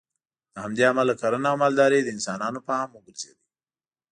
[0.53, 3.37] له همدې امله کرنه او مالداري د انسانانو پام وګرځېد